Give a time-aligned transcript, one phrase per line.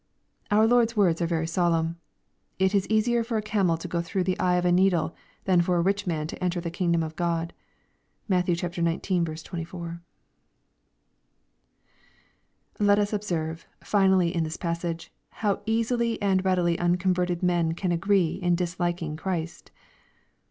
[0.49, 1.99] Our Lord's words are very solemn,"
[2.57, 5.61] It is easier for a camel to go through the eye of a needle than
[5.61, 7.53] for a rich man to en ter the kingdom of God."
[8.27, 8.47] (Matt.
[8.47, 8.75] xix.
[9.43, 10.01] 24.)
[12.79, 18.39] Let us observe, finally, in this passage, how easily ajid readily unconverted men can agree
[18.41, 19.69] in disliking Christ.